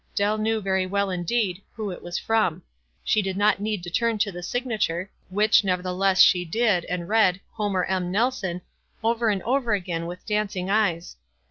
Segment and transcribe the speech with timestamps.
[0.15, 2.63] Dell knew very well, indeed, who it was from.
[3.03, 7.07] She did not need to turn to the signature, which, neverthe less, she did, and
[7.07, 8.09] read, "Homer M.
[8.11, 8.63] Nelson,"
[9.03, 11.17] over and over again, with dancing eyes.